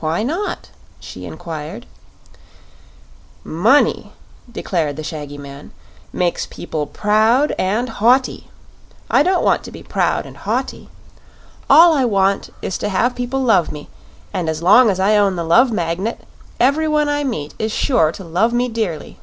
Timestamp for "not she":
0.22-1.24